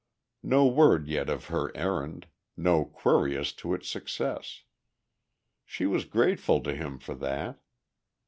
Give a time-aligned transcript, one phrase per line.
[0.41, 2.25] No word yet of her errand,
[2.57, 4.63] no query as to its success.
[5.63, 7.59] She was grateful to him for that.